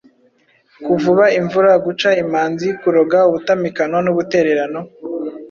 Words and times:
Kuvuba 0.85 1.25
imvura, 1.39 1.71
Guca 1.85 2.09
imanzi, 2.23 2.67
Kuroga 2.79 3.19
ubutamikano 3.29 3.97
n’ubutererano 4.05 4.79